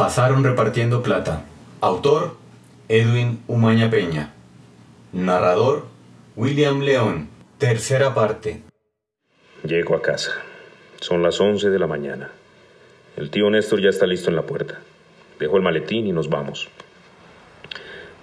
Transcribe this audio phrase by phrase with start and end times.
[0.00, 1.44] Pasaron repartiendo plata.
[1.82, 2.34] Autor,
[2.88, 4.32] Edwin Umaña Peña.
[5.12, 5.84] Narrador,
[6.36, 7.28] William León.
[7.58, 8.62] Tercera parte.
[9.62, 10.30] Llego a casa.
[11.02, 12.30] Son las 11 de la mañana.
[13.18, 14.80] El tío Néstor ya está listo en la puerta.
[15.38, 16.70] Dejo el maletín y nos vamos.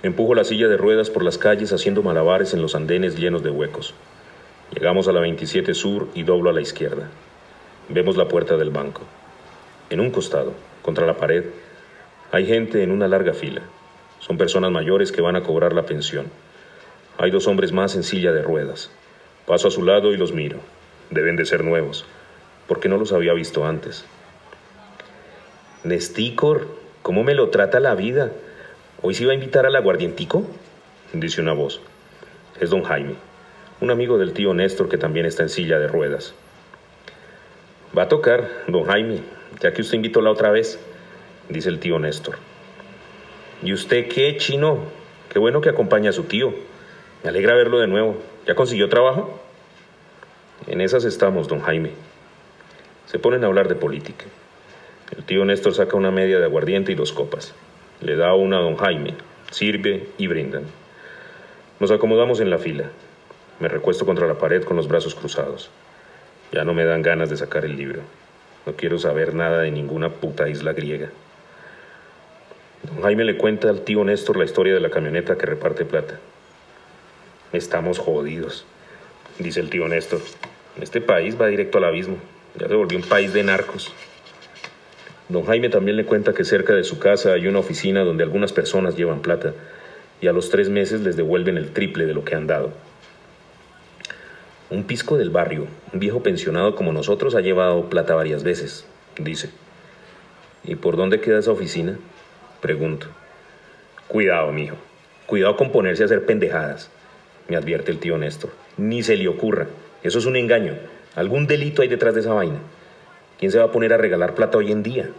[0.01, 3.51] Empujo la silla de ruedas por las calles haciendo malabares en los andenes llenos de
[3.51, 3.93] huecos.
[4.73, 7.07] Llegamos a la 27 Sur y doblo a la izquierda.
[7.87, 9.03] Vemos la puerta del banco.
[9.91, 11.45] En un costado, contra la pared,
[12.31, 13.61] hay gente en una larga fila.
[14.19, 16.27] Son personas mayores que van a cobrar la pensión.
[17.17, 18.91] Hay dos hombres más en silla de ruedas.
[19.45, 20.59] Paso a su lado y los miro.
[21.09, 22.05] Deben de ser nuevos,
[22.67, 24.03] porque no los había visto antes.
[25.85, 26.67] Nestícor,
[27.01, 28.31] ¿cómo me lo trata la vida?
[29.01, 30.43] ¿Hoy se iba a invitar al aguardientico?
[31.13, 31.79] Dice una voz.
[32.59, 33.15] Es don Jaime,
[33.79, 36.33] un amigo del tío Néstor que también está en silla de ruedas.
[37.97, 39.21] Va a tocar, don Jaime,
[39.61, 40.77] ya que usted invitó la otra vez
[41.49, 42.37] dice el tío Néstor.
[43.63, 44.79] ¿Y usted qué, chino?
[45.31, 46.53] Qué bueno que acompaña a su tío.
[47.23, 48.17] Me alegra verlo de nuevo.
[48.45, 49.39] ¿Ya consiguió trabajo?
[50.67, 51.91] En esas estamos, don Jaime.
[53.05, 54.25] Se ponen a hablar de política.
[55.15, 57.53] El tío Néstor saca una media de aguardiente y dos copas.
[58.01, 59.15] Le da una a don Jaime,
[59.51, 60.63] sirve y brindan.
[61.79, 62.89] Nos acomodamos en la fila.
[63.59, 65.69] Me recuesto contra la pared con los brazos cruzados.
[66.51, 68.01] Ya no me dan ganas de sacar el libro.
[68.65, 71.09] No quiero saber nada de ninguna puta isla griega.
[72.87, 76.19] Don Jaime le cuenta al tío Néstor la historia de la camioneta que reparte plata.
[77.51, 78.65] Estamos jodidos,
[79.39, 80.21] dice el tío Néstor.
[80.79, 82.17] Este país va directo al abismo.
[82.57, 83.91] Ya se volvió un país de narcos.
[85.27, 88.53] Don Jaime también le cuenta que cerca de su casa hay una oficina donde algunas
[88.53, 89.53] personas llevan plata
[90.21, 92.71] y a los tres meses les devuelven el triple de lo que han dado.
[94.69, 98.85] Un pisco del barrio, un viejo pensionado como nosotros, ha llevado plata varias veces,
[99.17, 99.49] dice.
[100.63, 101.97] ¿Y por dónde queda esa oficina?
[102.61, 103.07] Pregunto.
[104.07, 104.77] Cuidado, mijo.
[105.25, 106.89] Cuidado con ponerse a hacer pendejadas,
[107.47, 108.51] me advierte el tío Néstor.
[108.77, 109.67] Ni se le ocurra.
[110.03, 110.75] Eso es un engaño.
[111.15, 112.59] Algún delito hay detrás de esa vaina.
[113.39, 115.09] ¿Quién se va a poner a regalar plata hoy en día?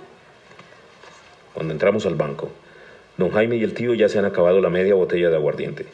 [1.54, 2.50] Cuando entramos al banco,
[3.16, 5.86] don Jaime y el tío ya se han acabado la media botella de aguardiente.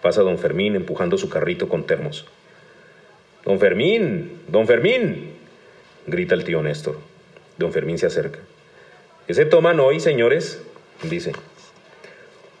[0.00, 2.26] Pasa don Fermín empujando su carrito con termos.
[3.44, 5.32] Don Fermín, don Fermín,
[6.06, 6.98] grita el tío Néstor.
[7.58, 8.38] Don Fermín se acerca.
[9.26, 10.62] ¿Qué se toman hoy, señores?
[11.02, 11.32] Dice.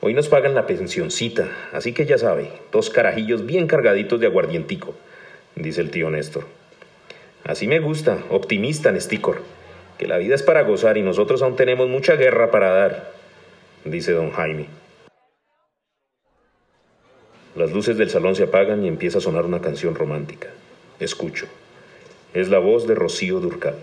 [0.00, 4.94] Hoy nos pagan la pensioncita, así que ya sabe, dos carajillos bien cargaditos de aguardientico,
[5.54, 6.44] dice el tío Néstor.
[7.44, 9.42] Así me gusta, optimista, Nestícor,
[9.98, 13.12] que la vida es para gozar y nosotros aún tenemos mucha guerra para dar,
[13.84, 14.66] dice don Jaime.
[17.54, 20.48] Las luces del salón se apagan y empieza a sonar una canción romántica.
[20.98, 21.46] Escucho.
[22.32, 23.74] Es la voz de Rocío Durcal.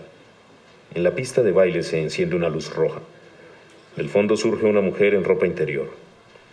[0.94, 3.00] En la pista de baile se enciende una luz roja.
[3.96, 5.88] Del fondo surge una mujer en ropa interior.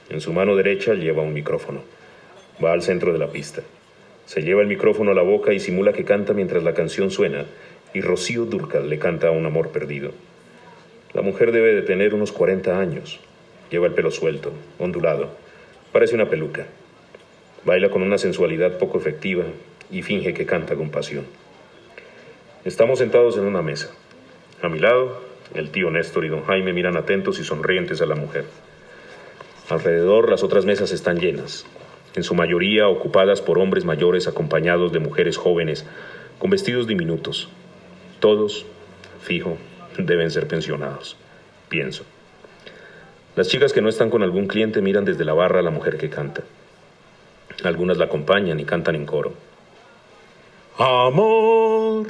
[0.10, 1.84] En su mano derecha lleva un micrófono.
[2.64, 3.62] Va al centro de la pista.
[4.26, 7.46] Se lleva el micrófono a la boca y simula que canta mientras la canción suena,
[7.94, 10.12] y Rocío Durcal le canta a un amor perdido.
[11.14, 13.20] La mujer debe de tener unos 40 años.
[13.70, 15.30] Lleva el pelo suelto, ondulado.
[15.92, 16.66] Parece una peluca.
[17.66, 19.46] Baila con una sensualidad poco efectiva
[19.92, 21.26] y finge que canta con pasión.
[22.66, 23.90] Estamos sentados en una mesa.
[24.62, 25.22] A mi lado,
[25.54, 28.46] el tío Néstor y don Jaime miran atentos y sonrientes a la mujer.
[29.70, 31.66] Alrededor las otras mesas están llenas,
[32.16, 35.86] en su mayoría ocupadas por hombres mayores acompañados de mujeres jóvenes
[36.40, 37.50] con vestidos diminutos.
[38.20, 38.66] Todos,
[39.22, 39.58] fijo,
[39.98, 41.18] deben ser pensionados,
[41.70, 42.04] pienso.
[43.36, 45.98] Las chicas que no están con algún cliente miran desde la barra a la mujer
[45.98, 46.44] que canta.
[47.64, 49.34] Algunas la acompañan y cantan en coro.
[50.78, 52.08] Amor,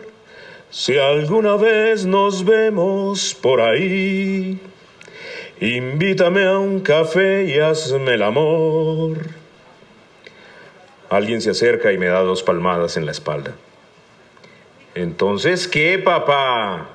[0.70, 4.60] si alguna vez nos vemos por ahí,
[5.62, 9.18] invítame a un café y hazme el amor.
[11.10, 13.56] Alguien se acerca y me da dos palmadas en la espalda.
[14.94, 16.90] Entonces, ¿qué, papá?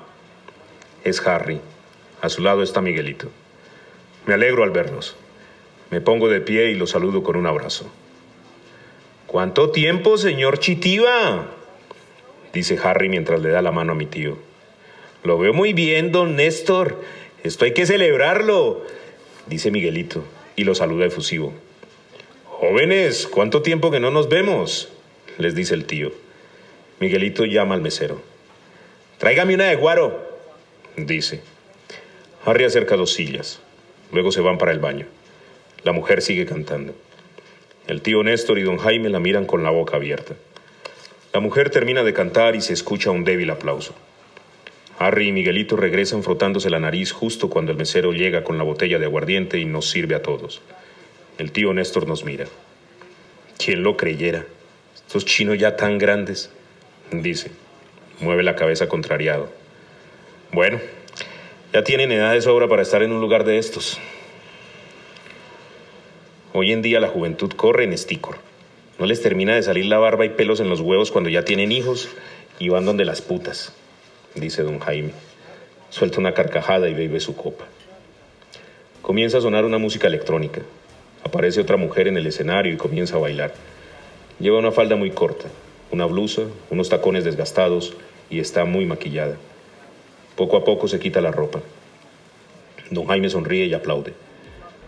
[1.02, 1.60] Es Harry.
[2.20, 3.28] A su lado está Miguelito.
[4.26, 5.16] Me alegro al verlos.
[5.90, 7.90] Me pongo de pie y los saludo con un abrazo.
[9.26, 11.46] ¿Cuánto tiempo, señor Chitiva?
[12.52, 14.38] Dice Harry mientras le da la mano a mi tío.
[15.24, 17.00] Lo veo muy bien, don Néstor.
[17.44, 18.84] Esto hay que celebrarlo,
[19.46, 20.24] dice Miguelito,
[20.56, 21.52] y lo saluda efusivo.
[22.44, 24.88] Jóvenes, ¿cuánto tiempo que no nos vemos?
[25.38, 26.12] les dice el tío.
[27.00, 28.20] Miguelito llama al mesero.
[29.18, 30.22] Tráigame una de guaro,
[30.96, 31.40] dice.
[32.44, 33.60] Harry acerca dos sillas.
[34.12, 35.06] Luego se van para el baño.
[35.84, 36.94] La mujer sigue cantando.
[37.86, 40.34] El tío Néstor y don Jaime la miran con la boca abierta.
[41.32, 43.94] La mujer termina de cantar y se escucha un débil aplauso.
[44.98, 48.98] Harry y Miguelito regresan frotándose la nariz justo cuando el mesero llega con la botella
[48.98, 50.60] de aguardiente y nos sirve a todos.
[51.38, 52.46] El tío Néstor nos mira.
[53.56, 54.44] ¿Quién lo creyera?
[54.94, 56.50] Estos chinos ya tan grandes,
[57.10, 57.50] dice.
[58.20, 59.50] Mueve la cabeza contrariado.
[60.52, 60.80] Bueno,
[61.72, 63.98] ya tienen edad de sobra para estar en un lugar de estos.
[66.52, 68.51] Hoy en día la juventud corre en estícor.
[68.98, 71.72] No les termina de salir la barba y pelos en los huevos cuando ya tienen
[71.72, 72.08] hijos
[72.58, 73.72] y van donde las putas
[74.34, 75.12] dice don Jaime.
[75.90, 77.64] Suelta una carcajada y bebe su copa.
[79.02, 80.62] Comienza a sonar una música electrónica.
[81.24, 83.52] Aparece otra mujer en el escenario y comienza a bailar.
[84.38, 85.48] Lleva una falda muy corta,
[85.90, 87.94] una blusa, unos tacones desgastados
[88.30, 89.36] y está muy maquillada.
[90.36, 91.60] Poco a poco se quita la ropa.
[92.90, 94.14] Don Jaime sonríe y aplaude.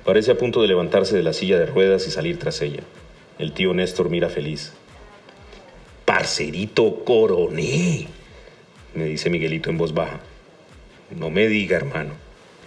[0.05, 2.83] Parece a punto de levantarse de la silla de ruedas y salir tras ella.
[3.37, 4.73] El tío Néstor mira feliz.
[6.05, 8.07] Parcerito coroné,
[8.95, 10.21] me dice Miguelito en voz baja.
[11.11, 12.13] No me diga, hermano,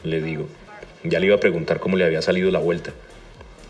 [0.03, 0.47] le digo.
[1.03, 2.91] Ya le iba a preguntar cómo le había salido la vuelta.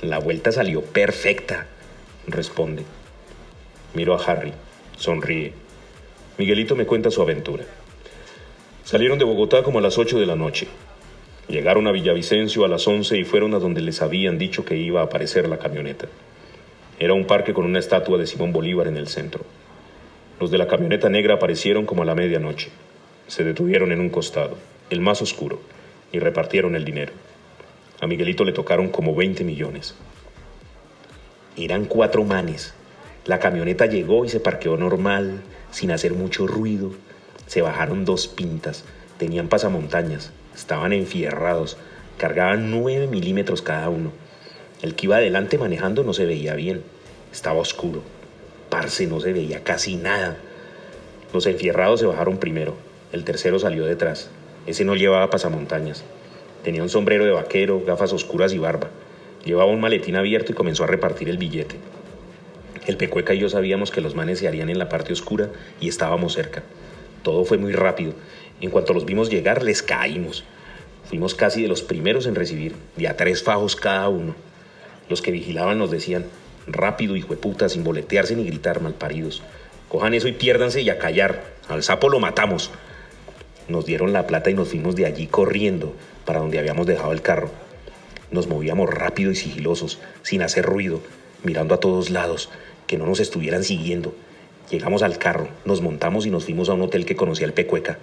[0.01, 1.67] La vuelta salió perfecta,
[2.25, 2.83] responde.
[3.93, 4.53] Miro a Harry,
[4.97, 5.53] sonríe.
[6.39, 7.65] Miguelito me cuenta su aventura.
[8.85, 10.67] Salieron de Bogotá como a las 8 de la noche.
[11.47, 15.01] Llegaron a Villavicencio a las 11 y fueron a donde les habían dicho que iba
[15.01, 16.07] a aparecer la camioneta.
[16.99, 19.45] Era un parque con una estatua de Simón Bolívar en el centro.
[20.39, 22.69] Los de la camioneta negra aparecieron como a la medianoche.
[23.27, 24.57] Se detuvieron en un costado,
[24.89, 25.61] el más oscuro,
[26.11, 27.13] y repartieron el dinero.
[28.01, 29.93] A Miguelito le tocaron como 20 millones.
[31.55, 32.73] Eran cuatro manes.
[33.25, 36.93] La camioneta llegó y se parqueó normal, sin hacer mucho ruido.
[37.45, 38.85] Se bajaron dos pintas,
[39.19, 41.77] tenían pasamontañas, estaban enfierrados,
[42.17, 44.11] cargaban 9 milímetros cada uno.
[44.81, 46.83] El que iba adelante manejando no se veía bien,
[47.31, 48.03] estaba oscuro.
[48.69, 50.37] Parce, no se veía casi nada.
[51.33, 52.75] Los enfierrados se bajaron primero.
[53.11, 54.29] El tercero salió detrás.
[54.67, 56.03] Ese no llevaba pasamontañas.
[56.63, 58.89] Tenía un sombrero de vaquero, gafas oscuras y barba.
[59.45, 61.77] Llevaba un maletín abierto y comenzó a repartir el billete.
[62.85, 65.89] El Pecueca y yo sabíamos que los manes se harían en la parte oscura y
[65.89, 66.63] estábamos cerca.
[67.23, 68.13] Todo fue muy rápido.
[68.61, 70.43] En cuanto los vimos llegar, les caímos.
[71.05, 74.35] Fuimos casi de los primeros en recibir, de a tres fajos cada uno.
[75.09, 76.25] Los que vigilaban nos decían,
[76.67, 79.41] rápido, hijo de puta, sin boletearse ni gritar malparidos.
[79.89, 81.43] Cojan eso y piérdanse y a callar.
[81.69, 82.71] Al sapo lo matamos.
[83.67, 85.93] Nos dieron la plata y nos fuimos de allí corriendo
[86.25, 87.51] para donde habíamos dejado el carro.
[88.31, 91.01] Nos movíamos rápido y sigilosos, sin hacer ruido,
[91.43, 92.49] mirando a todos lados,
[92.85, 94.13] que no nos estuvieran siguiendo.
[94.69, 97.99] Llegamos al carro, nos montamos y nos fuimos a un hotel que conocía el Pecueca.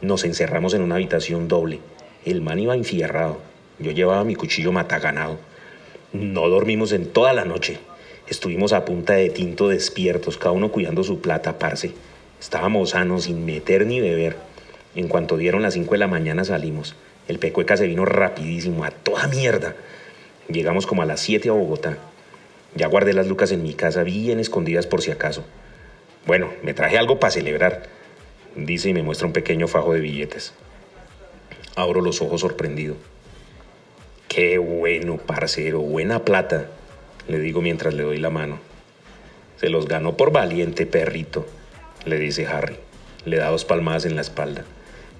[0.00, 1.80] Nos encerramos en una habitación doble.
[2.24, 3.40] El man iba enfierrado.
[3.80, 5.38] Yo llevaba mi cuchillo mataganado.
[6.12, 7.78] No dormimos en toda la noche.
[8.28, 11.92] Estuvimos a punta de tinto despiertos, cada uno cuidando su plata, parce.
[12.38, 14.36] Estábamos sanos, sin meter ni beber.
[14.94, 16.96] En cuanto dieron las 5 de la mañana salimos.
[17.28, 19.74] El pecueca se vino rapidísimo, a toda mierda.
[20.48, 21.96] Llegamos como a las 7 a Bogotá.
[22.74, 25.44] Ya guardé las lucas en mi casa bien escondidas por si acaso.
[26.26, 27.84] Bueno, me traje algo para celebrar,
[28.54, 30.52] dice y me muestra un pequeño fajo de billetes.
[31.74, 32.96] Abro los ojos sorprendido.
[34.34, 36.70] Qué bueno, parcero, buena plata,
[37.28, 38.60] le digo mientras le doy la mano.
[39.60, 41.46] Se los ganó por valiente, perrito,
[42.06, 42.76] le dice Harry.
[43.26, 44.64] Le da dos palmadas en la espalda.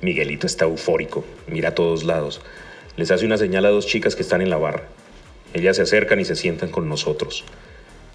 [0.00, 2.40] Miguelito está eufórico, mira a todos lados.
[2.96, 4.84] Les hace una señal a dos chicas que están en la barra.
[5.52, 7.44] Ellas se acercan y se sientan con nosotros.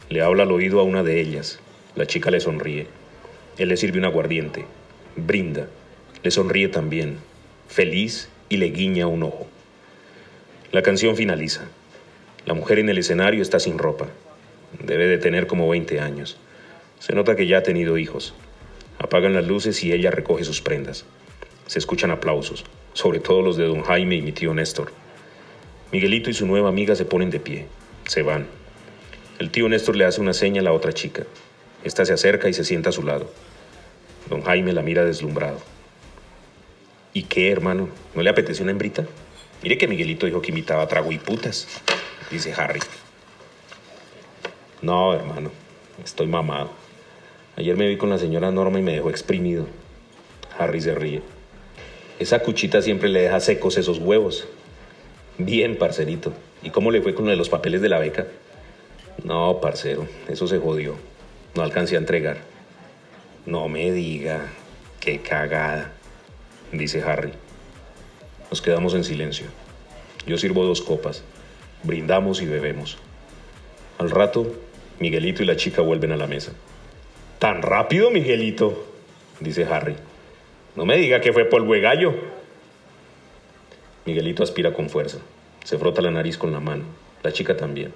[0.10, 1.60] Le habla al oído a una de ellas.
[1.96, 2.88] La chica le sonríe.
[3.60, 4.66] Él le sirve un aguardiente.
[5.16, 5.68] Brinda.
[6.24, 7.20] Le sonríe también.
[7.68, 9.48] Feliz y le guiña un ojo.
[10.74, 11.62] La canción finaliza.
[12.46, 14.08] La mujer en el escenario está sin ropa.
[14.84, 16.38] Debe de tener como 20 años.
[17.00, 18.34] Se nota que ya ha tenido hijos.
[19.00, 21.06] Apagan las luces y ella recoge sus prendas.
[21.68, 24.92] Se escuchan aplausos, sobre todo los de don Jaime y mi tío Néstor.
[25.94, 27.68] Miguelito y su nueva amiga se ponen de pie.
[28.06, 28.46] Se van.
[29.40, 31.24] El tío Néstor le hace una seña a la otra chica.
[31.86, 33.32] Esta se acerca y se sienta a su lado.
[34.30, 35.62] Don Jaime la mira deslumbrado.
[37.14, 37.88] ¿Y qué, hermano?
[38.16, 39.06] ¿No le apetece una hembrita?
[39.64, 41.68] Mire que Miguelito dijo que imitaba trago y putas,
[42.30, 42.80] dice Harry.
[44.82, 45.52] No, hermano,
[46.04, 46.70] estoy mamado.
[47.56, 49.66] Ayer me vi con la señora Norma y me dejó exprimido.
[50.60, 51.22] Harry se ríe.
[52.20, 54.48] Esa cuchita siempre le deja secos esos huevos.
[55.40, 56.34] Bien, parcerito.
[56.62, 58.28] ¿Y cómo le fue con lo de los papeles de la beca?
[59.24, 60.96] No, parcero, eso se jodió.
[61.56, 62.38] No alcancé a entregar.
[63.46, 64.52] No me diga.
[65.00, 65.94] Qué cagada,
[66.72, 67.32] dice Harry.
[68.50, 69.48] Nos quedamos en silencio.
[70.25, 71.24] Yo sirvo dos copas.
[71.84, 72.98] Brindamos y bebemos.
[73.98, 74.54] Al rato,
[75.00, 76.54] Miguelito y la chica vuelven a la mesa.
[77.39, 78.86] ¿Tan rápido, Miguelito?
[79.39, 79.96] dice Harry.
[80.75, 82.13] No me diga que fue polvo de gallo.
[84.06, 85.18] Miguelito aspira con fuerza.
[85.63, 86.86] Se frota la nariz con la mano.
[87.24, 87.94] La chica también.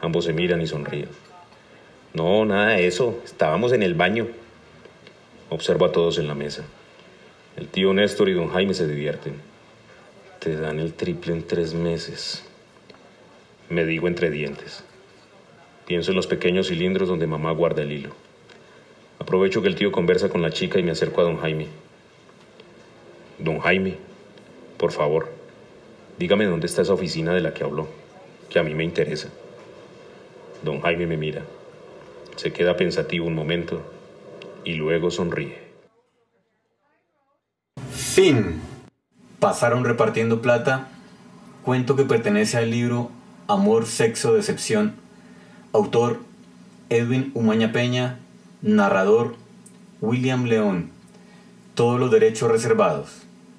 [0.00, 1.08] Ambos se miran y sonríen.
[2.12, 3.20] No, nada de eso.
[3.24, 4.28] Estábamos en el baño.
[5.50, 6.64] Observo a todos en la mesa.
[7.56, 9.47] El tío Néstor y don Jaime se divierten.
[10.38, 12.44] Te dan el triple en tres meses.
[13.68, 14.84] Me digo entre dientes.
[15.86, 18.10] Pienso en los pequeños cilindros donde mamá guarda el hilo.
[19.18, 21.66] Aprovecho que el tío conversa con la chica y me acerco a don Jaime.
[23.38, 23.96] Don Jaime,
[24.76, 25.28] por favor,
[26.18, 27.88] dígame dónde está esa oficina de la que habló,
[28.48, 29.30] que a mí me interesa.
[30.62, 31.44] Don Jaime me mira.
[32.36, 33.82] Se queda pensativo un momento
[34.64, 35.58] y luego sonríe.
[37.90, 38.67] Fin.
[39.40, 40.88] Pasaron repartiendo plata.
[41.64, 43.10] Cuento que pertenece al libro
[43.46, 44.94] Amor, Sexo, Decepción.
[45.72, 46.20] Autor
[46.88, 48.18] Edwin Umaña Peña.
[48.62, 49.36] Narrador
[50.00, 50.90] William León.
[51.74, 53.27] Todos los derechos reservados.